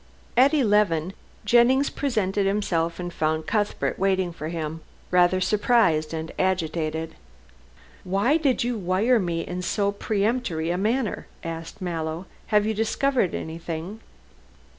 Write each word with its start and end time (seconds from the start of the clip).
At 0.35 0.51
eleven 0.51 1.13
Jennings 1.45 1.91
presented 1.91 2.47
himself 2.47 2.99
and 2.99 3.13
found 3.13 3.45
Cuthbert 3.45 3.99
waiting 3.99 4.33
for 4.33 4.47
him, 4.47 4.81
rather 5.11 5.39
surprised 5.39 6.11
and 6.11 6.31
agitated. 6.39 7.13
"Why 8.03 8.37
did 8.37 8.63
you 8.63 8.79
wire 8.79 9.19
me 9.19 9.41
in 9.41 9.61
so 9.61 9.91
peremptory 9.91 10.71
a 10.71 10.77
manner?" 10.79 11.27
asked 11.43 11.83
Mallow; 11.83 12.25
"have 12.47 12.65
you 12.65 12.73
discovered 12.73 13.35
anything?" 13.35 13.99